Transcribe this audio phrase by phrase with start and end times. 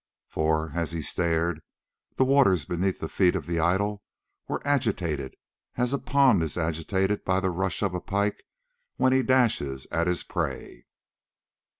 [0.27, 1.61] For as he stared,
[2.15, 4.01] the waters beneath the feet of the idol
[4.47, 5.35] were agitated
[5.75, 8.43] as a pond is agitated by the rush of a pike
[8.95, 10.87] when he dashes at his prey.